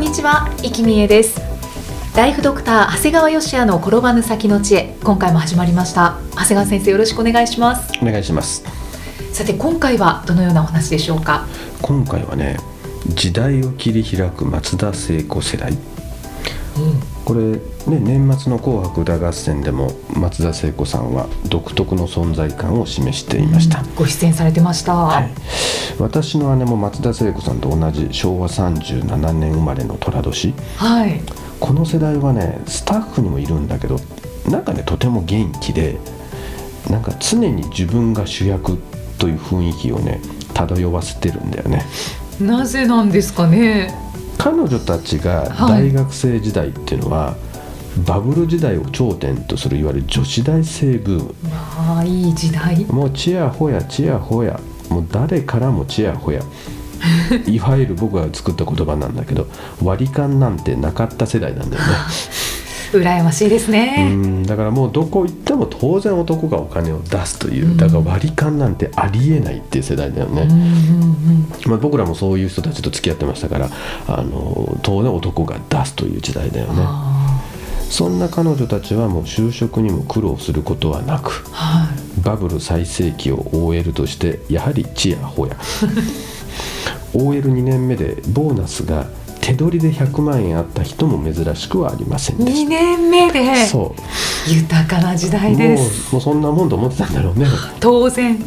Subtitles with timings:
[0.00, 1.38] んにちは、生きみえです。
[2.16, 6.16] ライフドクター長谷川芳也の転ばぬ先の知恵今回も始まりました。
[6.30, 7.92] 長谷川先生よろしくお願いします。
[8.00, 8.64] お願いします。
[9.34, 11.44] さて今回はどのようなお話でしょうか？
[11.82, 12.56] 今回はね
[13.08, 15.76] 時代を切り開く松田聖子世代。
[17.26, 25.30] これね年末の「紅白歌合戦」でも松田聖子さんは独特の存在感を示していました、ご出演されてました、はい、
[25.98, 30.54] 私の姉も松田聖子さんと同じ昭和37年生まれの寅年。
[30.76, 31.20] はい。
[31.58, 33.98] この世代はねスタッフにもいるんだけど
[34.48, 35.98] なんかねとても元気で
[36.88, 38.78] なんか常に自分が主役
[39.18, 40.20] という雰囲気をね
[40.54, 41.84] 漂わせてるんだよね。
[42.40, 43.94] なぜなんですかね？
[44.38, 45.90] 彼女たちがはい。
[45.90, 47.36] 大学生時代っていうのは、
[48.06, 51.34] バブル時代を頂点とするいわゆる女子大生ブーム。
[51.44, 52.86] まあいい時代。
[52.86, 54.58] もうちやほやちやほや
[54.90, 56.42] もう誰からもちやほや。
[57.46, 59.46] いわゆる僕が作った言葉なんだけど
[59.82, 61.88] 割り勘なんてなかった世代なんだよね。
[62.92, 67.76] 羨ましいですうねんだからもうどこ行っても当然男がお金を出すといううん。
[67.76, 73.70] だから割り勘なんてありえないっていう世代だよね、うんうんうんまあ、僕らもそういう人たちと付き合ってましたから
[74.08, 76.82] あの当然男が出すという時代だよね。
[76.84, 77.40] あ
[77.88, 85.56] そんな彼女たちはもう就職にも苦労することはなくーはいバブル最盛期を OL としてやはりちやほや
[87.14, 89.06] OL2 年目でボーナスが
[89.40, 93.46] 手取りで100万円あった人も珍しくはありませんで2し年目で？
[93.46, 93.94] たそ
[94.46, 96.12] 豊かな時代です。
[96.12, 97.46] もうそんなもんと思ってたんだろうね。
[97.80, 98.38] 当然。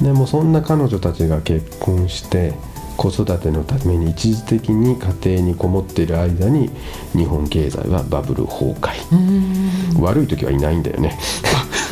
[0.00, 2.54] でもそんな彼女たちが結婚して
[2.96, 6.70] 子育てのために一時的に家庭にこもっている間に
[7.12, 8.94] 日本経済はバブル崩壊。
[9.12, 9.16] う
[10.00, 10.02] ん。
[10.02, 11.18] 悪い時はいないんだよね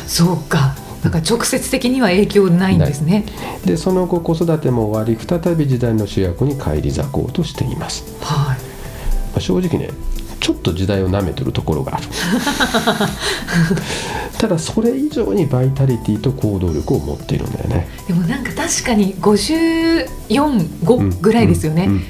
[0.07, 0.75] そうか。
[1.03, 3.25] なんか直接的には影響ないんですね。
[3.65, 8.57] でその後子育ても終わり再び時代の主役に返り咲こうとしています、はい。
[8.57, 8.63] ま
[9.37, 9.89] あ正直ね
[10.39, 12.07] ちょっと時代を舐めてるところがある。
[14.39, 17.87] ただそれ以上にバイタリティと行動力を持っているんだよね。
[18.07, 22.03] でもなんか確かに545ぐらいですよね、うんうん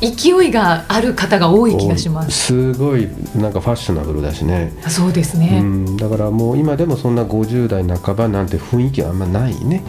[0.00, 2.46] 勢いがある方が多い気がします。
[2.46, 4.72] すごいなんかファッショナブルだしね。
[4.88, 9.84] そうですうねん、だからもう今でもそんな50代半ばなんて雰囲気はあんまないね、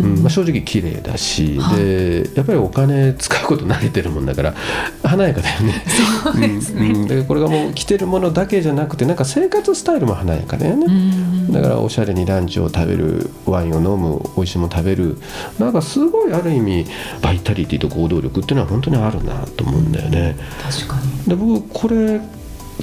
[0.00, 0.12] うん。
[0.12, 4.54] うんまあ、正直綺麗だし、はいでやっぱりお金使うこと慣れてるもんだから
[5.02, 5.84] 華やかだよね。
[6.22, 6.90] そうですね。
[6.90, 7.08] うんうん。
[7.08, 11.52] でこれがもう着てるものだけじゃなくてなんか生活スタイルも華やかだよね、うん。
[11.52, 15.18] だからおしゃれにランチを食べるワインを飲む美味しいもの食べる。
[15.58, 16.86] なんかすごいある意味
[17.22, 20.36] バイタリティと行動力っていうのは本当にあるなと思うんだよね。
[20.62, 22.20] 確かにで僕これ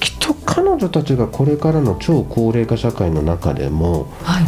[0.01, 4.45] きっと彼女たちがこれからの超高齢化社会の中でもはい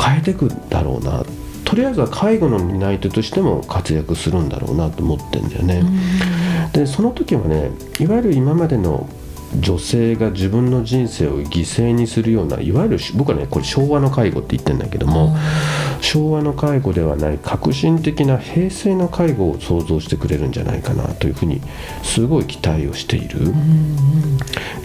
[0.00, 1.24] 変えていくだろうな
[1.64, 5.82] とりあえずは介護の担い手としても活躍するんだろうなと思ってんだよね。
[6.72, 9.08] でその時はねいわゆる今までの
[9.60, 15.36] 女性が自分の人生を犠牲にするようないわゆる僕はねこれ昭和の介護って言ってるんだけども
[16.00, 21.60] 昭和の介護ではない革新的な平成の介護を想像してくれるんじゃないかなというふうに
[22.02, 23.54] すごい期待をしている。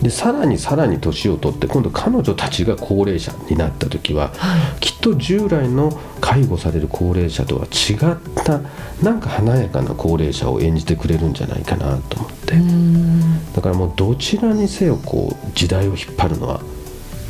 [0.02, 4.80] でさらにさらに年を取って今度彼女たちが高齢者になった時ははい。
[4.80, 8.62] きっと従来の介護される高齢者とは違った
[9.02, 12.56] なんか華やかな高齢者を演じてくれるんじゃないかなと思って。
[12.56, 13.53] うん。
[13.53, 16.62] だからもうどちらにせよこう時代を引っ張るのは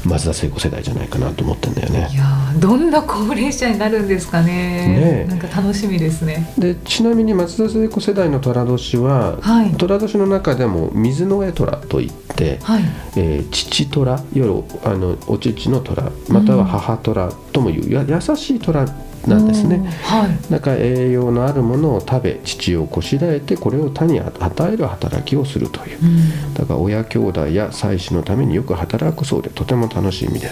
[0.06, 2.10] 松田聖子世代じゃないかなと思ってんだよね
[2.58, 4.48] どんな高齢者になるんですかね。
[4.48, 5.30] ねえ。
[5.30, 6.52] なんか楽しみですね。
[6.58, 9.76] でちなみに松田聖子世代の寅年ははい。
[9.76, 12.84] 寅年の中でも水の上虎といって、はい。
[13.16, 18.86] えー父虎いわゆるあのお乳の虎または母虎ともいうや優しい虎
[19.28, 19.80] なんですね。
[20.04, 20.52] はい。
[20.52, 25.98] なんか栄養のあるものを食べ父をこしらえてこれを他に与える働きをするという。
[26.02, 26.54] うん。
[26.54, 30.50] だから親兄弟や妻子のためによく働くそうでとても楽しいみで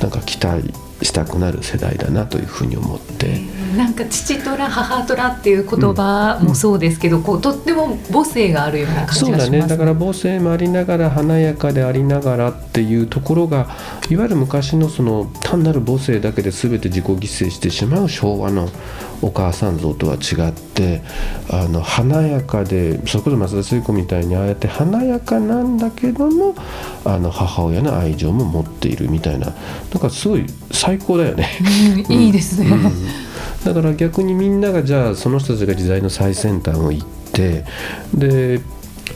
[0.00, 0.72] なんか期待
[1.04, 3.40] したくなる世代だなというふうに思って。
[3.76, 9.62] なんか父虎母虎っていう言葉もそうですけど、こうとっても母性があるような感じそうだがします。
[9.62, 9.68] ね。
[9.68, 13.68] だから母性もありながら華やかでありながらっていうところが
[14.10, 18.68] いわゆる昔のその単なる母性だけで全て自己犠牲してしまう昭和の
[19.22, 21.00] お母さん像とは違って
[21.48, 26.54] あの華やかでそれこそ松田聖子みたいにああやって華やかなんだけども
[27.04, 29.46] あの母親の愛情も持っているみたいな。
[29.46, 31.48] なんかすごい最高だよね。
[32.08, 32.74] うんいいですね、う
[33.70, 33.74] ん。
[33.74, 37.64] だから逆にみんながじゃあその人たちが時代の最先端を行って
[38.14, 38.60] で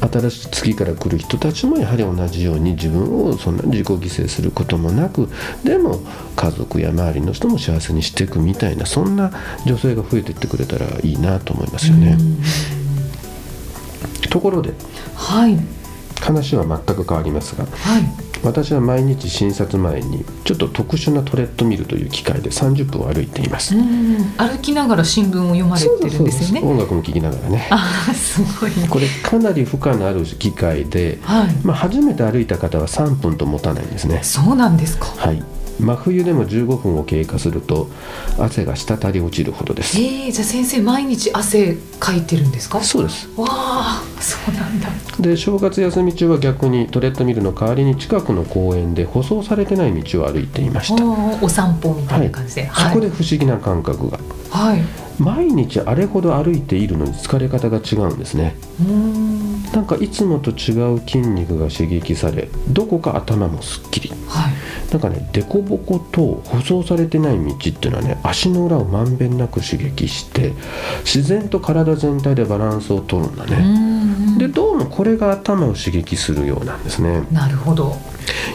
[0.00, 5.28] 新しい次から来る人たちもやはり同じように自分をそんな自己犠牲することもなく
[5.64, 6.00] でも
[6.36, 9.32] 家族や周りの人も幸せにしていくみたいなそんな
[9.64, 12.18] 女性が増えていってくれたらいいなと思いますよね。
[14.30, 14.74] ところで
[15.14, 15.56] はい。
[16.20, 23.76] 話は全く変わりますがはい私は毎日診察前にちょっと特殊なトレッドミルという機械で30分歩いています。
[23.76, 26.66] うん歩きながら新聞を読まれてるんですよね。
[26.66, 27.68] 音楽も聴きながらね。
[27.70, 31.54] ああすごいこれかなり負荷のある機械で、はい。
[31.64, 34.20] まあ、初めて歩いた方は3分と持たないんですね。
[34.22, 35.06] そうなんですか。
[35.06, 35.42] はい
[35.78, 37.88] 真冬でも15分を経過すると
[38.38, 39.98] 汗が滴り落ちるほどです。
[39.98, 42.80] えー、じゃあ先生毎日汗かいてるんですか？
[42.82, 43.28] そうです。
[43.36, 44.88] わあそうなんだ。
[45.20, 51.04] で正月休み中は逆にトレッドミルの代わりに近くの公園で舗装されてない道を歩いていました。
[51.42, 54.18] お散歩みたいな感じで、そこで不思議な感覚が。
[54.50, 54.82] はい、
[55.18, 58.56] 毎日あれほど歩いているのに疲れ方が違うんですね。
[59.72, 64.10] なんかいつもと違う筋肉が刺激されどこか頭もすっきり。
[64.28, 64.52] はい。
[64.90, 70.52] なんかね凸凹と舗装されてない道っていうのはね足の裏をまんべんなく刺激して
[71.00, 73.56] 自然と体全体でバランスを取るんだね、
[74.36, 74.38] ん。
[74.38, 77.26] でどうもこれが頭を刺激するようなんですね。
[77.32, 77.96] なるほど。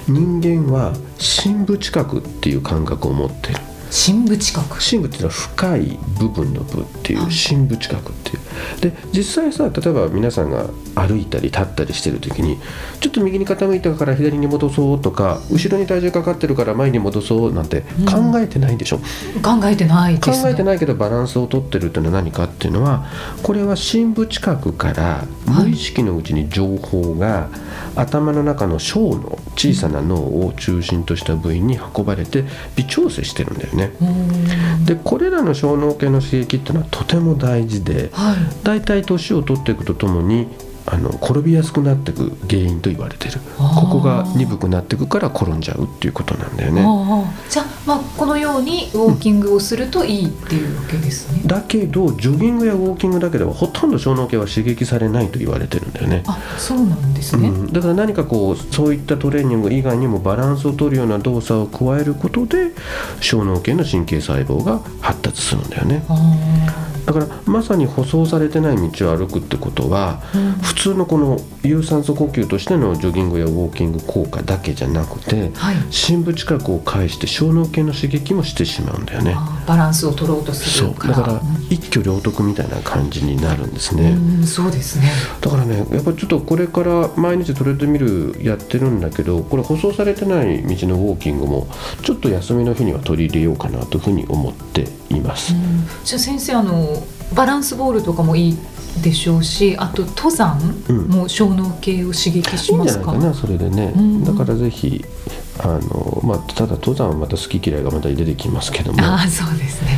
[0.08, 3.60] 人間は深部知覚っていう感覚を持ってる
[3.92, 8.42] 深部知覚深部っていうのは深い部分の部っていはいう深部知覚っていう。
[8.82, 12.58] で実際さ例えば皆さんが歩いたり立ったりしてる時に
[13.00, 23.06] ちょっと右に傾いたから左に戻そうとか後ろに体重かかってるから前に戻そうなんて考えてないでしょ、考えてない考です、ね、えてないけどバランスをとってるっていうのは何かっていうのは
[23.44, 27.50] これは深部知覚から無意識のうちに情報が
[27.96, 30.16] 頭の中の小脳小さな脳
[30.46, 32.46] を中心とした部位に運ばれて
[32.76, 33.81] 微調整してるんだよね。
[33.86, 38.36] うーんでこれらの小脳系の刺激っていうのはとても大事ではい。
[38.64, 40.48] だいたい年を取っていくとともに
[40.84, 43.40] あの転びやすくなっていく原因と言われてる。
[43.58, 46.82] ここが鈍くなっていくから転んじゃうっていうことなんだよね。
[47.50, 56.24] じゃあ、まあ、このようにウォーキングをするといいっていうわけですね、だけどジョギングやウォーキングだけではほとんど小脳系は刺激されないと言われてるんだよね。
[56.26, 62.72] あそうなんですね、うん、だから何かこうそういったトレーニング以外にもバランスを取るような動作を加えることで
[63.22, 66.04] 小脳系の神経細胞が発達するんだよね。
[66.10, 70.52] あだからまさに舗装されてない道を歩くってことはあ、うん。
[70.62, 75.76] 普通のこの有酸素呼吸としてのジョギングやウォーキング効果だけじゃなくてはい。
[75.90, 79.36] 深部知覚を介して小脳系の刺激もしてしまうんだよね。
[79.68, 81.16] バランスを取ろうとするから。
[81.16, 85.12] だから一挙両得みたいな感じになるんですね、うん、そうですね。
[85.40, 91.68] だからねやっぱりちょっとこれから毎日トレッドミルやってるんだけどこれ舗装されてない道のウォーキングも
[92.04, 94.88] ちょっと休みの日には取り入れようかなというふうに思って
[95.18, 95.54] います。
[95.54, 95.58] う。
[95.58, 97.04] んじゃあ先生あの
[97.34, 98.58] バランスボールとかもいい
[99.02, 100.60] でしょうしあと登山
[100.90, 101.08] うん。
[101.08, 104.24] も小脳系を刺激しいいんますか、じゃないかなそれでね、うん。
[104.24, 105.04] だからぜひ
[105.60, 109.02] あの、まあ、ただ登山はまた好き嫌いがまた出てきますけども。
[109.02, 109.98] ああそうですね。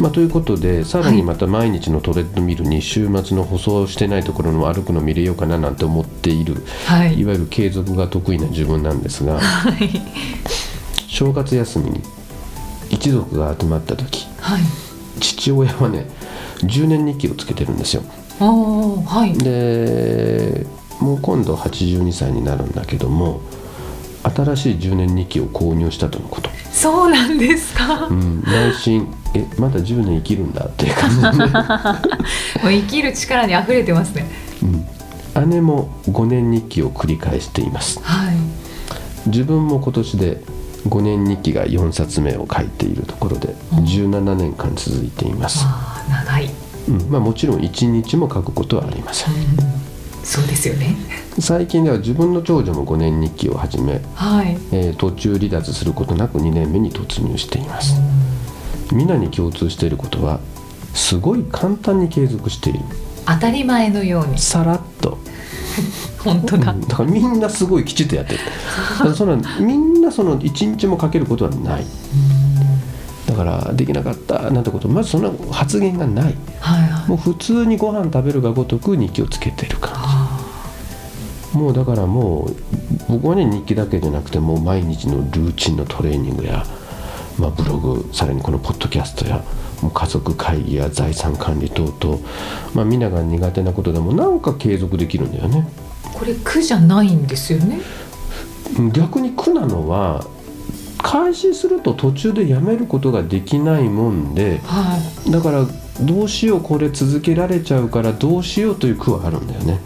[0.00, 7.18] まあ、ということでさらにまた毎日のトレッドミルに週末の舗装してないところの歩くの見れようかななんて思っているはい。
[7.18, 10.02] いわゆる継続が得意な自分なんですがはい。
[11.06, 12.00] 正月休みに
[12.90, 14.62] 一族が集まった時はい。
[15.20, 16.06] 父親はね
[16.58, 18.02] 10年日記をつけてるんですよ。
[18.38, 19.38] はい。
[19.38, 20.66] で
[21.00, 23.40] もう今度82歳になるんだけども
[24.22, 31.22] 新しい10年日記を購入したとのこと、そうなんですか、もうん、内心えまだ10年生きるんだっていう感じで、
[32.62, 34.26] ねう生きる力に溢れてますね。
[35.36, 38.00] うん、姉も5年日記を繰り返しています。
[38.02, 38.36] はい。
[39.26, 40.42] 自分も今年で
[40.88, 43.84] 5年日記が4冊目を書いているところでうん。
[43.84, 46.50] 17年間続いています、ああ長い、
[46.88, 47.10] うん。
[47.10, 49.34] まあ、もちろん1日も書くことはありません。
[49.34, 49.40] うん、
[50.22, 50.96] そうですよね。
[51.38, 54.56] 最近では自分の長女も5年日記を始め、はい。
[54.72, 57.94] えー途中離脱することなく2年目に突入しています。
[58.92, 60.40] 皆に共通していることは
[60.94, 62.80] すごい簡単に継続している。
[63.26, 64.38] 当たり前のように。
[64.38, 65.18] さらっと
[66.22, 68.38] 本当だ、うんだからみんなすごいきちっとやってる。
[68.98, 71.86] だからそのみんなその1日もかけることはない。
[73.26, 74.88] だからできなかったなんてこと。
[74.88, 77.08] まずそんな発言がない、はいはい。
[77.08, 79.92] もう普通にご飯食べるがごとく日記をつけてる感
[81.52, 81.58] じ。
[81.58, 82.56] もうだからもう
[83.08, 86.64] 僕はね日記だけじゃなくてもう毎日のルーチンのトレーニングや、
[87.38, 89.42] まあ、ブログさらにこのポッドキャストや
[89.92, 92.18] 家族会議や財産管理等々、
[92.74, 95.68] まあ、みんなが苦手なことでもなんか継続できるんだよね。
[96.14, 97.80] これ苦じゃないんですよね？
[98.92, 100.24] 逆に苦なのは
[100.98, 105.66] 開始すると途中でやめることができないもんではいだから
[106.00, 109.80] どうしようこれ続けられちゃうからどうしようという苦はあるんだよね。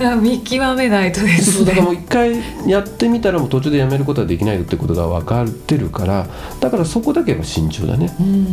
[0.00, 6.26] あ 見極めないとですそうだからもねう一回やってみたらもう途中でやめることはできないってことが分かってるから
[6.60, 8.14] だからそこだけは慎重だね。
[8.20, 8.44] うんうんうう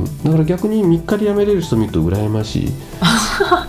[0.00, 0.04] ん。
[0.04, 2.72] ん、だから逆に3日でやめれる人見ると羨ましい。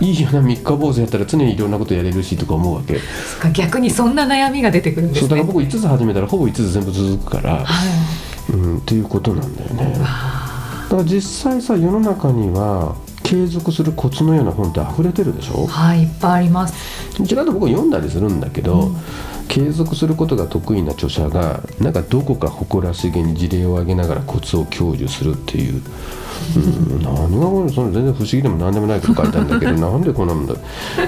[0.00, 2.94] いいよな3日坊主やったら常にいろんなことやれるしとか思うわけ。
[2.94, 5.28] そっか逆にそんな悩みが出てくるんですね。
[5.28, 8.52] そうだから僕5つ始めたらほぼ5つ全部続くから、はい。
[8.52, 9.96] うん、っていうことなんだよね。
[10.02, 11.20] あだから実
[11.52, 12.94] 際さ世の中には
[13.30, 15.64] 継続するコツのような本って溢れてるでしょ？
[15.64, 16.74] ーはいいっぱいあります。
[17.24, 18.96] ちらっと僕は読んだりするんだけど、うん。
[19.46, 25.80] 継続することが得意な著者がなんかどこか誇らしげに事例を挙げながらコツを享受するっていう、
[26.56, 26.58] う
[26.98, 30.54] ん、何がこれその全然不思議でも何でもないこと書いたんだけど なんでこんなもんだ？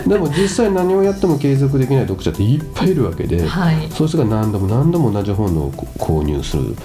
[0.07, 3.77] でも実際何をやっても継続できない読者っていっぱいいるわけで、はい。
[3.91, 6.77] そういう人が何度も何度も同じ本を購入する。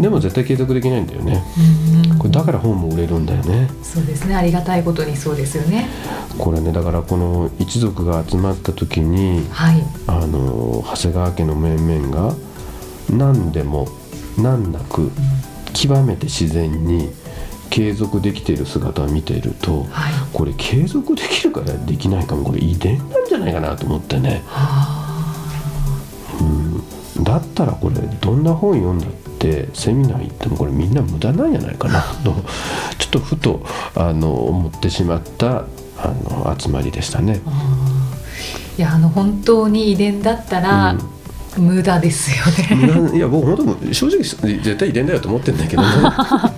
[0.00, 1.44] でも絶対継続できないんだよね。
[2.18, 3.68] これだから本も売れるんだよね。
[3.82, 4.34] そうですね。
[4.34, 5.88] ありがたいことにそうですよね。
[6.38, 9.82] これねだからこの一族が集まった時にはい。
[10.06, 12.34] あの長谷川家の面々が
[13.10, 13.88] 何でも
[14.36, 15.10] 難なく
[15.72, 17.10] 極めて自然に
[17.70, 20.12] 継続できている姿を見ているとはい。
[20.32, 24.42] これ継続できるからできないかもこれ遺伝なんじゃないかなと思ってね、
[27.16, 32.34] うん、だったらこれどんな本読んだってセミナー行ってもこれみんな無駄なんじゃないかなと
[32.98, 35.64] ちょっとふとあの思ってしまった
[35.98, 37.40] あの集まりでしたね。
[38.76, 40.94] いやあの本当に遺伝だったら、
[41.56, 42.44] 無駄ですよ
[42.76, 43.16] ね。
[43.16, 45.88] いや僕本当正直絶対遺伝だよと思ってるんだけどね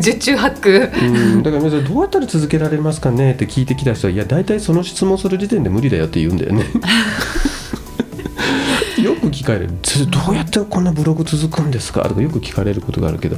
[0.00, 0.70] 十中八九。
[0.70, 1.42] うん。
[1.42, 6.64] だから皆さんどうやったら続けられますかねって聞いてきた人はいや大体その質問する時点で無理だよって言うんだよね。
[9.02, 13.36] よく聞かれる「それどうやってこんなブログ続くんですか?」とかよく聞かれることがあるけど。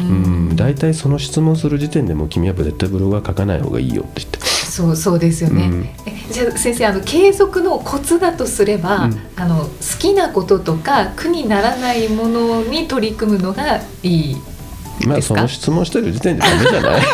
[0.00, 0.56] うん。
[0.56, 4.38] 大体その質問する時点でもう君は絶対ブログは書かない方がいいよって言って。
[4.40, 5.88] そうそうですよね、うん。
[6.06, 9.18] えじゃあ先生あの継続のコツだとすれば、うん。
[9.36, 14.36] あの好きなこととか苦にならないものに取り組むのがいい？
[15.06, 17.02] まあその質問してる時点でダメじゃない？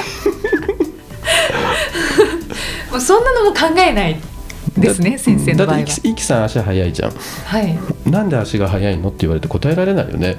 [2.91, 4.17] もうそんなのも考えない
[4.77, 5.85] ですねだ先生の場合は。
[5.85, 7.13] だってイキさん足早いじゃん。
[7.45, 7.79] はい。
[8.07, 10.39] なんで足が速いのって言われて答えられないよね？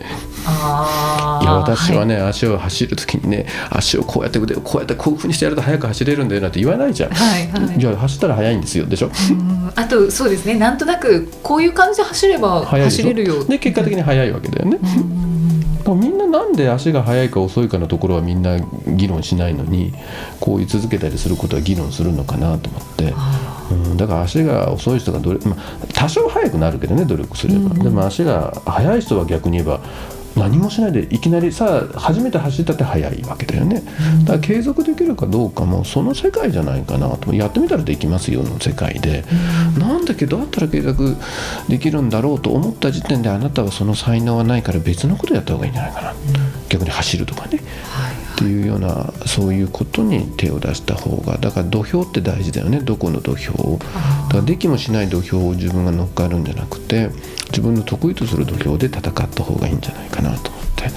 [1.41, 7.79] いや私はね、足を走る時にね足をこうやって腕をこうやってこういうふうにしてやると速く走れるんだよなんて言わないじゃん、はいはい。
[7.79, 9.12] じゃあ走ったら速いんですよでしょ？
[9.31, 10.55] うんあとそうですね。
[10.55, 15.30] なんとなくこういう感じで走れば走れるよで結果的に速いわけだよね、うん
[15.91, 19.93] だからみんななんで足が速いか遅いかのところはみんな議論しないのに
[20.39, 27.83] こう言い続けたりすることは議論するのかなと思って、あうん、だから足が遅い人がどれ、まあ、多少速くなるけどね努力すれば、うんうん。
[27.83, 29.81] でも足が速い人は逆に言えば
[30.35, 33.83] 何もしないでいきなりさあ初めて走ったって速いわけだよね、
[34.19, 34.25] うん。
[34.25, 39.23] だから継続できるかどうかもその世界じゃないかなとやってみたらできますよの世界で、
[39.77, 41.17] なんだけどどうやったら継続
[41.67, 46.13] できるんだろうと思った時点であなたはその才能はないから別のことやった方がいいんじゃないかな、
[46.69, 47.57] 逆に走るとかね。
[47.83, 52.79] はいっていうようなそういうことに手を出した方がだから土俵って大事だよね。
[52.79, 53.77] どこの土俵を。
[53.77, 57.10] だからできもしない土俵を自分が乗っかるんじゃなくて
[57.50, 60.91] 自分の得意とする土俵で戦った方がいいんじゃないかなと思って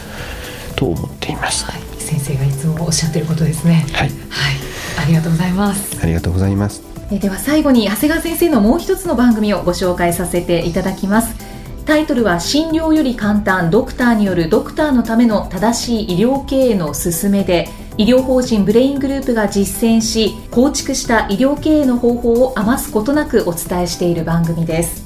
[0.76, 1.64] と思っています。
[1.66, 3.86] はい、先生がいつもおっしゃってることですね。
[3.92, 4.54] はい、はい。
[5.02, 5.98] ありがとうございます。
[6.02, 6.94] ありがとうございます。
[7.10, 11.43] えでは最後に長谷川先生のもう一つの番組をご紹介させていただきます
[11.86, 25.03] タイトルは診療より簡単ドクターによるドクターのための正しい医療経営の勧めで医療法人ブレイングループが実践し構築した医療経営の方法を余すことなくお伝えしている番組です。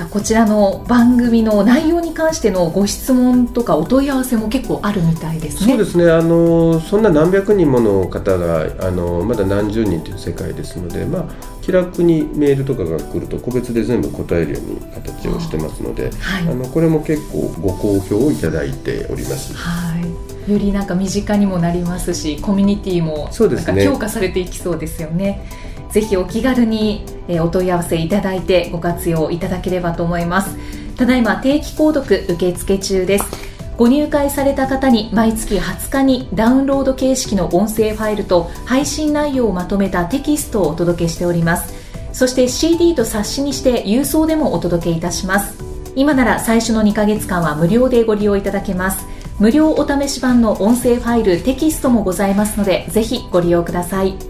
[0.00, 5.72] さあこちらの番組の内容に関してのご質問とかお問い合わせも結構あるみたいですね。
[5.72, 6.10] そうですね。
[6.10, 11.24] あのそんな何百人もの方があのまだ何十人という世界ですので、まあ、
[11.60, 16.48] 気楽にメールとかが来ると個別で全部答えるように形をしてますので、はい。
[16.48, 19.52] あのこれも結構ご好評をいただいております。
[19.52, 20.00] は
[20.48, 23.66] い、よりなんか身近にもなりますしコミュニティもそうですね。
[23.66, 25.44] なんか強化されていきそうですよね。
[25.92, 27.04] ぜひお気軽に、
[27.40, 30.56] お問い合わせいただいてご活用いただければと思います。
[30.96, 33.50] ただいま定期購読受付中です。
[33.80, 41.72] ご入会された方に毎月20日にダウンロード形式の音声ファイルと配信内容をまとめたテキストをお届けしております
[42.12, 45.64] そして CD と冊子にして郵送でもお届けいたします
[45.96, 49.06] 今なら最初の2ヶ月間は無料でご利用いただけます
[49.38, 54.29] 無料お試し版の音声ファイルテキストもございますのでぜひご利用ください